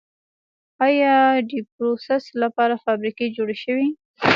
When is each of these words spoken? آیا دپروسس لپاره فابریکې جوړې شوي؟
آیا 0.87 1.15
دپروسس 1.49 2.23
لپاره 2.41 2.75
فابریکې 2.85 3.25
جوړې 3.37 3.55
شوي؟ 3.63 3.87